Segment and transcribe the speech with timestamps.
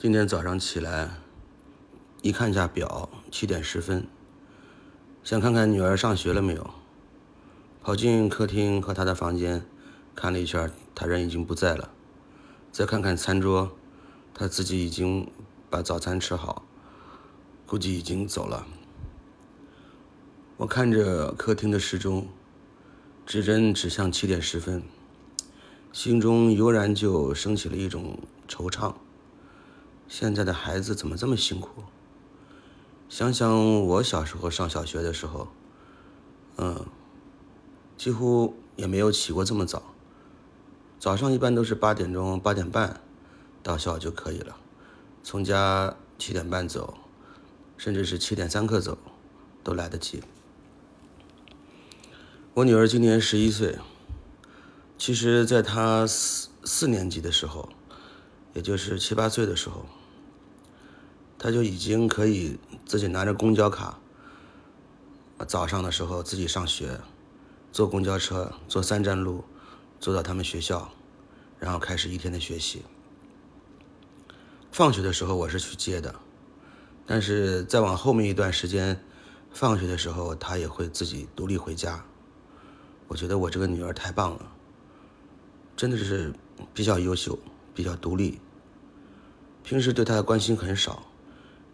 [0.00, 1.10] 今天早上起来，
[2.22, 4.06] 一看下表，七点十分，
[5.24, 6.70] 想看看女儿上学了没有。
[7.82, 9.66] 跑进客厅和她的房间，
[10.14, 11.90] 看了一圈，她人已经不在了。
[12.70, 13.72] 再看看餐桌，
[14.32, 15.28] 她自己已经
[15.68, 16.62] 把早餐吃好，
[17.66, 18.68] 估计已经走了。
[20.58, 22.28] 我看着客厅的时钟，
[23.26, 24.80] 指针指向七点十分，
[25.92, 28.94] 心中油然就升起了一种惆怅。
[30.08, 31.84] 现在的孩子怎么这么辛苦？
[33.10, 35.48] 想想我小时候上小学的时候，
[36.56, 36.86] 嗯，
[37.96, 39.82] 几乎也没有起过这么早。
[40.98, 43.00] 早上一般都是八点钟、八点半
[43.62, 44.56] 到校就可以了，
[45.22, 46.98] 从家七点半走，
[47.76, 48.96] 甚至是七点三刻走，
[49.62, 50.22] 都来得及。
[52.54, 53.78] 我女儿今年十一岁，
[54.96, 57.68] 其实在她四四年级的时候，
[58.54, 59.84] 也就是七八岁的时候。
[61.38, 64.00] 他就已经可以自己拿着公交卡，
[65.46, 67.00] 早上的时候自己上学，
[67.70, 69.44] 坐公交车坐三站路，
[70.00, 70.90] 坐到他们学校，
[71.60, 72.82] 然后开始一天的学习。
[74.72, 76.16] 放学的时候我是去接的，
[77.06, 79.00] 但是再往后面一段时间，
[79.52, 82.04] 放学的时候他也会自己独立回家。
[83.06, 84.52] 我觉得我这个女儿太棒了，
[85.76, 86.34] 真的是
[86.74, 87.38] 比较优秀，
[87.74, 88.40] 比较独立。
[89.62, 91.04] 平时对她的关心很少。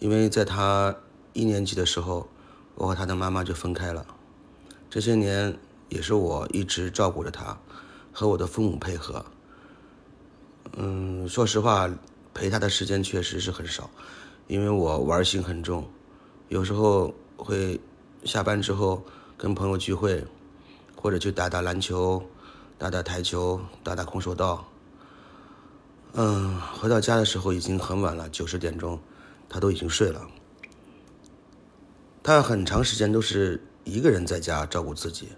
[0.00, 0.96] 因为在他
[1.34, 2.26] 一年级的时候，
[2.74, 4.04] 我和他的妈妈就分开了。
[4.88, 5.56] 这些年
[5.90, 7.58] 也是我一直照顾着他，
[8.10, 9.24] 和我的父母配合。
[10.76, 11.88] 嗯，说实话，
[12.32, 13.90] 陪他的时间确实是很少，
[14.46, 15.86] 因为我玩心很重，
[16.48, 17.78] 有时候会
[18.24, 19.04] 下班之后
[19.36, 20.24] 跟朋友聚会，
[20.96, 22.22] 或者去打打篮球、
[22.78, 24.66] 打打台球、打打空手道。
[26.14, 28.98] 嗯，回到家的时候已经很晚了，九十点钟。
[29.52, 30.28] 他都已经睡了，
[32.22, 35.30] 他很长时间都是一个人在家照顾自己，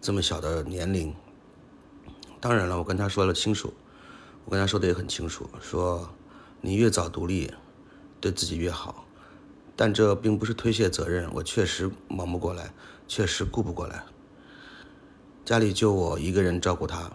[0.00, 1.14] 这么小的年龄。
[2.40, 3.74] 当然了，我跟他说了清楚，
[4.46, 6.08] 我跟他说的也很清楚，说
[6.62, 7.52] 你越早独立，
[8.18, 9.04] 对自己越好。
[9.76, 12.72] 但这并不是推卸责任，我确实忙不过来，
[13.06, 14.04] 确实顾不过来。
[15.44, 17.12] 家里就我一个人照顾他，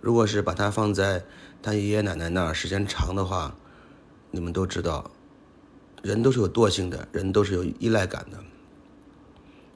[0.00, 1.24] 如果是把他放在
[1.62, 3.56] 他爷爷奶奶那儿时间长的话。
[4.34, 5.10] 你们都知道，
[6.02, 8.38] 人都是有惰性的，人都是有依赖感的。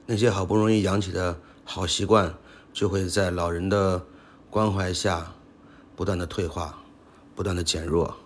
[0.07, 2.35] 那些好不容易养起的好习惯，
[2.73, 4.03] 就会在老人的
[4.49, 5.35] 关怀下
[5.95, 6.79] 不断的退化，
[7.35, 8.17] 不断的减弱。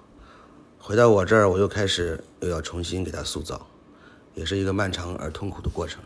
[0.78, 3.66] 回到我这儿，我又开始又要重新给他塑造，
[4.34, 6.00] 也是一个漫长而痛苦的过程。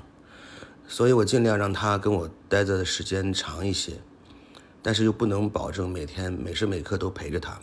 [0.88, 3.92] 所以我尽量让他跟我待着的时间长一些，
[4.80, 7.60] 但是又不能保证每天每时每刻都陪着他。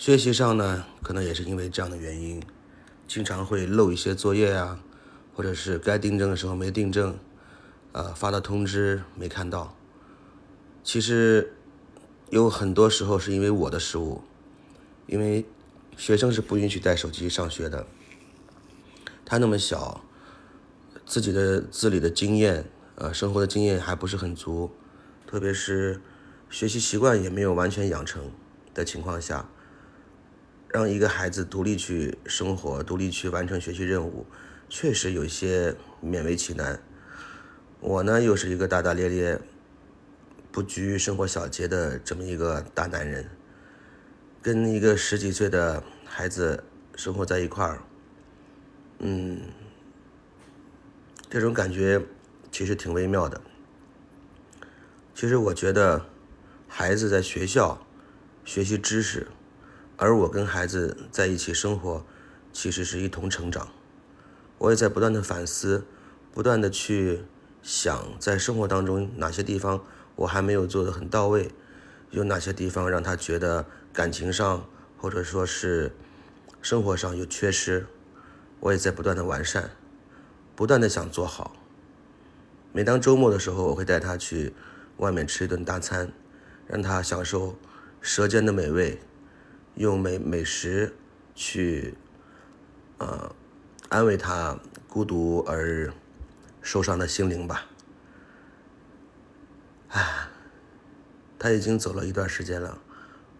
[0.00, 2.42] 学习上呢，可能也是因为这样的原因，
[3.06, 4.80] 经常会漏一些作业啊，
[5.34, 7.18] 或者是该订正的时候没订正，
[7.92, 9.76] 呃，发的通知没看到。
[10.82, 11.52] 其实
[12.30, 14.22] 有很多时候是因为我的失误，
[15.06, 15.44] 因为
[15.98, 17.86] 学生是不允许带手机上学的。
[19.26, 20.02] 他那么小，
[21.04, 24.70] 自己的自理的经验，呃，生活的经验还不是很足，
[25.26, 26.00] 特别是
[26.48, 28.30] 学习习惯也没有完全养成
[28.72, 29.46] 的情况下。
[30.72, 34.24] 让一个孩子独立去生活，独立去完成学习任务，
[34.68, 36.80] 确实有些勉为其难。
[37.80, 39.40] 我呢，又是一个大大咧咧、
[40.52, 43.28] 不拘生活小节的这么一个大男人，
[44.40, 46.62] 跟一个十几岁的孩子
[46.94, 47.82] 生活在一块儿，
[49.00, 49.40] 嗯，
[51.28, 52.00] 这种感觉
[52.52, 53.40] 其实挺微妙的。
[55.16, 56.06] 其实我觉得，
[56.68, 57.84] 孩子在学校
[58.44, 59.26] 学习知识。
[60.02, 62.02] 而我跟孩子在一起生活，
[62.54, 63.68] 其实是一同成长。
[64.56, 65.84] 我也在不断的反思，
[66.32, 67.22] 不断的去
[67.62, 69.84] 想，在生活当中哪些地方
[70.16, 71.50] 我还没有做的很到位，
[72.12, 74.66] 有哪些地方让他觉得感情上
[74.96, 75.92] 或者说是
[76.62, 77.86] 生活上有缺失，
[78.60, 79.72] 我也在不断的完善，
[80.56, 81.54] 不断的想做好。
[82.72, 84.54] 每当周末的时候，我会带他去
[84.96, 86.10] 外面吃一顿大餐，
[86.66, 87.54] 让他享受
[88.00, 88.98] 舌尖的美味。
[89.74, 90.94] 用美美食
[91.34, 91.94] 去，
[92.98, 93.34] 呃，
[93.88, 94.58] 安慰他
[94.88, 95.92] 孤独而
[96.60, 97.66] 受伤的心灵吧。
[99.88, 100.28] 唉，
[101.38, 102.78] 他已经走了一段时间了，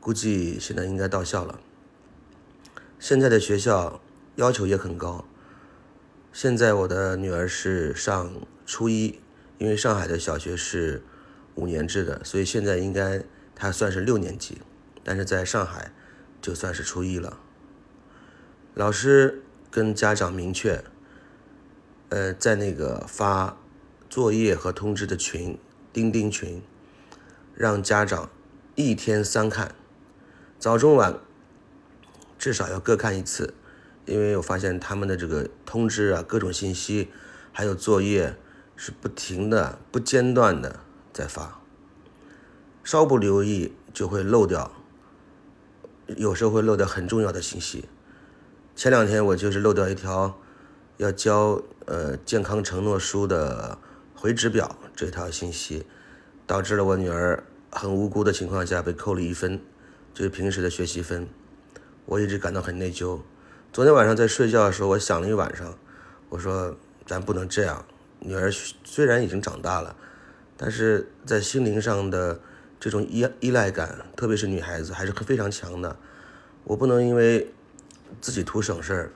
[0.01, 1.61] 估计现在应该到校了。
[2.99, 4.01] 现在的学校
[4.37, 5.25] 要求也很高。
[6.33, 8.33] 现在我的女儿是上
[8.65, 9.21] 初一，
[9.59, 11.03] 因为上海的小学是
[11.57, 13.23] 五年制的，所以现在应该
[13.55, 14.63] 她算是六年级，
[15.05, 15.93] 但是在上海。
[16.41, 17.39] 就算是初一了。
[18.75, 20.83] 老师跟家长明确，
[22.09, 23.57] 呃，在那个发
[24.09, 25.59] 作业和通知的群，
[25.93, 26.63] 钉钉群，
[27.55, 28.31] 让家长
[28.75, 29.75] 一天三看，
[30.59, 31.19] 早中晚
[32.39, 33.55] 至少要各看一次，
[34.07, 37.09] 因为我发现他们的这个通知啊，各种信息，
[37.53, 38.37] 还有作业
[38.77, 40.81] 是不停的、不间断的
[41.13, 41.61] 在发，
[42.83, 44.73] 稍不留意就会漏掉，
[46.17, 47.85] 有时候会漏掉很重要的信息。
[48.75, 50.41] 前两天我就是漏掉一条
[50.97, 53.79] 要交呃健康承诺书的
[54.15, 55.87] 回执表这条信息，
[56.47, 59.61] 导致了我女儿很无辜的情况下被扣了一分，
[60.15, 61.29] 就是平时的学习分。
[62.07, 63.21] 我一直感到很内疚。
[63.73, 65.79] 昨天晚上在睡觉的时候，我想了一晚上，
[66.29, 67.85] 我说咱不能这样。
[68.19, 68.51] 女儿
[68.85, 69.95] 虽然已经长大了，
[70.57, 72.41] 但是在心灵上的
[72.81, 75.97] 这种依依赖感，特别是女孩子还是非常强的。
[76.65, 77.53] 我不能因为。
[78.21, 79.13] 自己图省事儿，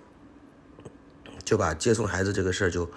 [1.45, 2.89] 就把接送孩子这个事儿就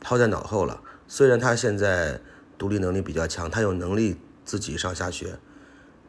[0.00, 0.82] 抛在脑后了。
[1.06, 2.20] 虽然他现在
[2.58, 5.38] 独立能力比较强，他有能力自己上下学，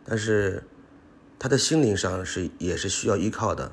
[0.03, 0.63] 但是
[1.37, 3.71] 他的心灵上是也是需要依靠的。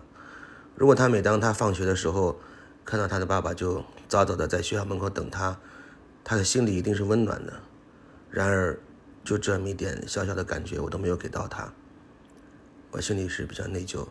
[0.76, 2.38] 如果他每当他放学的时候
[2.84, 5.58] 看到他的爸爸就早早的在学校门口等他，
[6.22, 7.54] 他的心里一定是温暖的。
[8.30, 8.78] 然而，
[9.24, 11.72] 就这么一点小小的感觉我都没有给到他，
[12.90, 14.06] 我心里是比较内疚。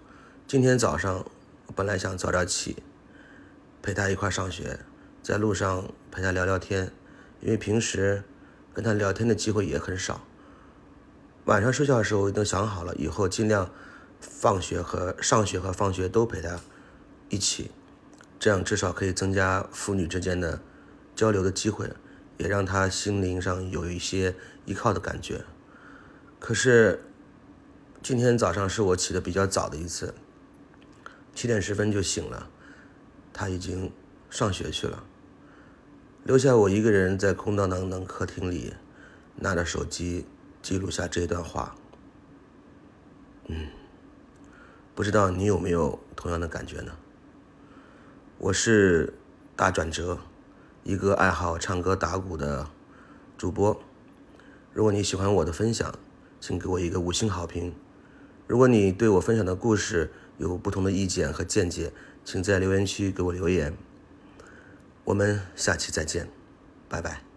[0.48, 1.26] 今天早上。
[1.74, 2.84] 本来想早点起，
[3.82, 4.78] 陪他一块上学，
[5.24, 6.92] 在路上陪他聊聊天，
[7.40, 8.26] 因为平时
[8.74, 10.28] 跟他聊天的机会也很少。
[11.46, 13.72] 晚上睡觉的时候，我都想好了，以后尽量
[14.20, 16.60] 放学和上学和放学都陪他
[17.30, 17.72] 一起，
[18.38, 20.62] 这样至少可以增加父女之间的
[21.16, 21.90] 交流的机会，
[22.42, 24.36] 也让他心灵上有一些
[24.66, 25.46] 依靠的感觉。
[26.40, 27.04] 可是
[28.02, 30.16] 今天早上是我起的比较早的一次。
[31.36, 32.50] 七点十分就醒了，
[33.32, 33.92] 他已经
[34.32, 35.04] 上学去了，
[36.24, 38.74] 留下我一个人在空荡荡的客厅里，
[39.36, 40.26] 拿着手机
[40.64, 41.76] 记录下这段话。
[43.46, 43.68] 嗯，
[44.96, 46.92] 不知道你有没有同样的感觉呢？
[48.40, 49.14] 我是
[49.56, 50.18] 大转折，
[50.84, 52.68] 一个爱好唱歌打鼓的
[53.38, 53.82] 主播。
[54.74, 55.94] 如果你喜欢我的分享，
[56.40, 57.74] 请给我一个五星好评。
[58.48, 61.94] 如果你对我分享的故事，有不同的意见和见解，
[62.26, 63.78] 请在留言区给我留言。
[65.04, 66.30] 我们下期再见，
[66.90, 67.31] 拜拜。